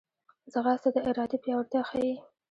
ځغاسته 0.53 0.89
د 0.93 0.97
ارادې 1.09 1.37
پیاوړتیا 1.43 1.81
ښيي 1.89 2.13